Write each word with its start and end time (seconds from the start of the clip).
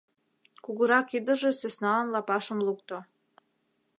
Кугурак 0.63 1.07
ӱдыржӧ 1.17 1.51
сӧсналан 1.59 2.07
лапашым 2.13 2.59
лукто. 2.67 2.97